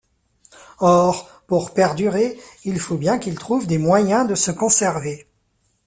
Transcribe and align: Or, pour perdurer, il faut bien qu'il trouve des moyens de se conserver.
Or, 0.79 1.43
pour 1.45 1.75
perdurer, 1.75 2.35
il 2.65 2.79
faut 2.79 2.97
bien 2.97 3.19
qu'il 3.19 3.35
trouve 3.37 3.67
des 3.67 3.77
moyens 3.77 4.27
de 4.27 4.33
se 4.33 4.49
conserver. 4.49 5.27